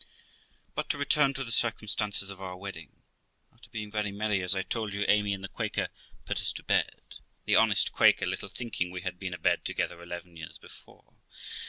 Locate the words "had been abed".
9.01-9.63